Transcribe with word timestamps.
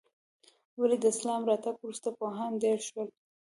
ولې 0.79 0.97
د 0.99 1.05
اسلام 1.13 1.41
راتګ 1.49 1.75
وروسته 1.77 2.09
پوهان 2.19 2.51
ډېر 2.63 2.77
شول؟ 2.87 3.07